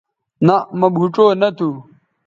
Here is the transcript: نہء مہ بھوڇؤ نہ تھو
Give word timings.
نہء 0.45 0.63
مہ 0.79 0.87
بھوڇؤ 0.95 1.25
نہ 1.41 1.49
تھو 1.57 1.69